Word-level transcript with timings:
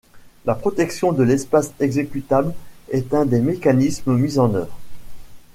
La 0.45 0.55
protection 0.55 1.11
de 1.11 1.21
l'espace 1.21 1.73
executable 1.79 2.55
est 2.89 3.13
un 3.13 3.27
des 3.27 3.39
mécanismes 3.39 4.17
mis 4.17 4.39
en 4.39 4.55
œuvre. 4.55 4.79